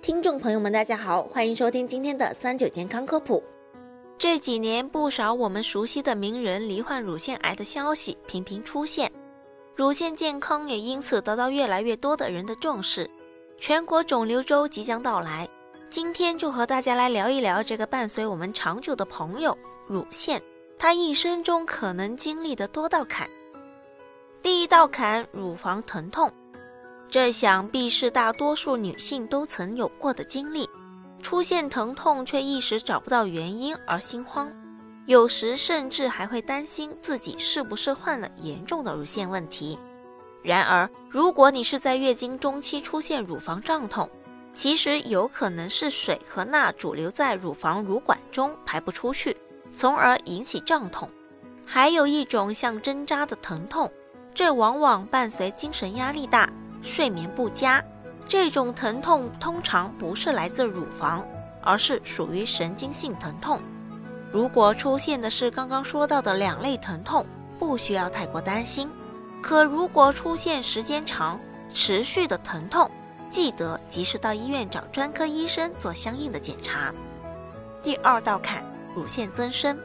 [0.00, 3.42] 听众朋友们，大家好，欢迎收听今天的三九健康科普。
[4.16, 9.10] 这几年，不少我们熟悉的名人罹患乳腺癌的消息频频出现，
[9.74, 13.10] 乳腺健康也因此得到越来越多的人的重视。
[13.58, 15.48] 全国肿瘤周即将到来，
[15.90, 19.56] 今天就和大家来聊一聊这个伴随我们长久的朋友——
[19.86, 20.40] 乳腺，
[20.78, 23.28] 它一生中可能经历的多道坎。
[24.40, 26.32] 第一道坎，乳房疼痛。
[27.10, 30.68] 这想必是大多数女性都曾有过的经历，
[31.22, 34.52] 出现疼痛却一时找不到原因而心慌，
[35.06, 39.78] 有时甚至还会担心自己是不是患了严重的乳腺问题。
[40.42, 44.08] 然而，如果你是在月经中期出现乳房胀痛，
[44.52, 49.34] 其实有可能是水和钠主留在乳房乳管中排不出去，
[49.70, 51.08] 从而引起胀痛。
[51.64, 53.90] 还有一种像针扎的疼痛，
[54.34, 56.50] 这往往伴随精神压力大。
[56.82, 57.82] 睡眠不佳，
[58.26, 61.26] 这种疼痛通常不是来自乳房，
[61.62, 63.60] 而是属于神经性疼痛。
[64.30, 67.26] 如果出现的是刚刚说到的两类疼痛，
[67.58, 68.88] 不需要太过担心。
[69.40, 71.38] 可如果出现时间长、
[71.72, 72.90] 持续的疼痛，
[73.30, 76.92] 记得及时到医院找专科医生做相应的检查。
[77.82, 79.78] 第二道坎，乳腺增生，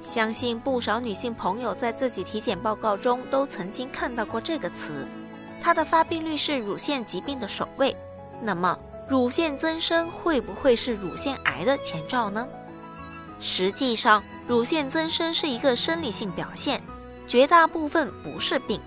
[0.00, 5.06] 相信不少女性朋友在自己体检报告中都曾经看到过这个词。
[5.62, 7.96] 它的发病率是乳腺疾病的首位，
[8.42, 8.76] 那么
[9.08, 12.46] 乳腺增生会不会是乳腺癌的前兆呢？
[13.38, 16.82] 实际上，乳腺增生是一个生理性表现，
[17.26, 18.80] 绝大部分不是病。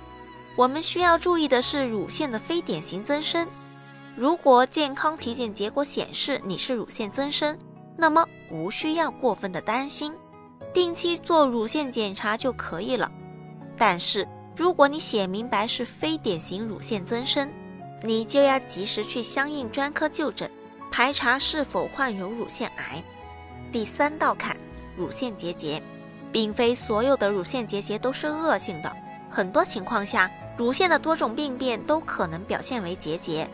[0.57, 3.47] 我们需要注意的是乳腺的非典型增生。
[4.15, 7.57] 如果健康体检结果显示你是乳腺增生，
[7.97, 10.13] 那么无需要过分的担心，
[10.73, 13.11] 定期做乳腺检查就可以了。
[13.77, 17.51] 但是，如果你写明白是非典型乳腺增生，
[18.01, 20.49] 你就要及时去相应专科就诊，
[20.91, 23.03] 排查是否患有乳腺癌。
[23.71, 24.55] 第三道坎，
[24.95, 25.81] 乳腺结节，
[26.31, 28.95] 并非所有的乳腺结节都是恶性的，
[29.29, 33.45] 很多情况下，乳腺的多种病变都可能表现为结节，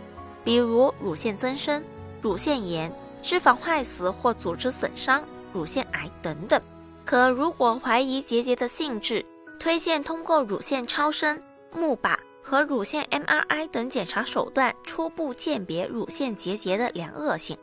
[0.43, 1.83] 比如乳腺增生、
[2.21, 6.61] 乳腺炎、脂肪坏死或组织损伤、乳腺癌等等。
[7.03, 9.25] 可如果怀疑结节的性质，
[9.61, 11.39] 推荐通过乳腺超声、
[11.71, 17.55] 钼靶和乳腺 MRI 等检查手段初步鉴别乳腺结节的良恶性。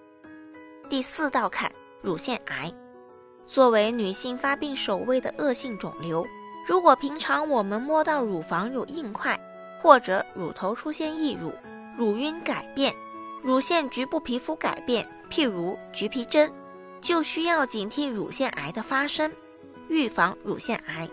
[0.89, 1.69] 第四道坎，
[2.01, 2.73] 乳腺癌，
[3.45, 6.25] 作为女性发病首位的恶性肿瘤，
[6.69, 9.37] 如果平常我们摸到乳房有硬块，
[9.83, 11.53] 或者乳头出现溢乳、
[11.97, 12.95] 乳晕改变、
[13.43, 16.49] 乳腺局部皮肤改变，譬如橘皮症，
[17.01, 19.33] 就需要警惕乳腺癌的发生，
[19.89, 21.09] 预防乳腺癌。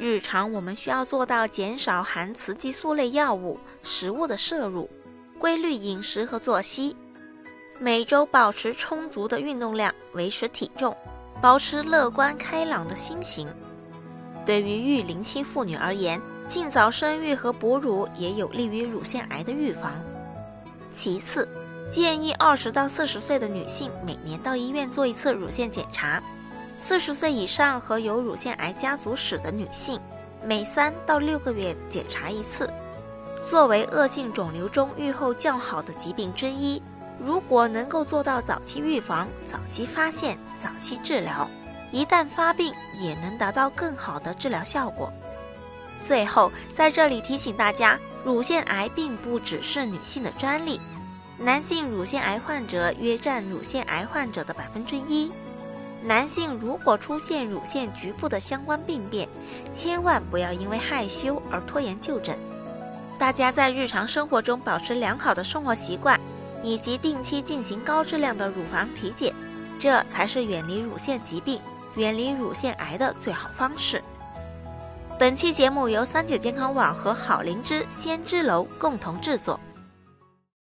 [0.00, 4.88] 日常我们需要做到减少含雌激素类药物、食物的摄入，
[5.38, 6.96] 规律饮食和作息，
[7.78, 10.96] 每周保持充足的运动量，维持体重，
[11.42, 13.46] 保持乐观开朗的心情。
[14.46, 16.18] 对于育龄期妇女而言，
[16.48, 19.92] 尽早生育和哺乳也有利于乳腺癌的预防。
[20.94, 21.46] 其次，
[21.90, 26.22] 建议二十到四十岁的女性每年到医院做一次乳腺检查。
[26.82, 30.00] 四十岁以上和有乳腺癌家族史的女性，
[30.42, 32.68] 每三到六个月检查一次。
[33.48, 36.82] 作为恶性肿瘤中预后较好的疾病之一，
[37.22, 41.48] 如果能够做到早期预防、早期发现、早期治疗，
[41.92, 45.12] 一旦发病也能达到更好的治疗效果。
[46.02, 50.80] 最后，在这里提醒大家，乳腺癌并不只是女性的专利，
[51.38, 55.30] 男性乳腺癌患者约占乳腺癌患者的百分之一。
[56.02, 59.28] 男性如果出现乳腺局部的相关病变，
[59.72, 62.38] 千万不要因为害羞而拖延就诊。
[63.18, 66.18] 大家在日常生活中保持良好的生活习惯，
[66.62, 69.34] 以及定期进行高质量的乳房体检，
[69.78, 71.60] 这才是远离乳腺疾病、
[71.96, 74.02] 远离乳腺癌的最好方式。
[75.18, 79.60] 本期节目由三九健康网和好灵芝仙芝楼共同制作。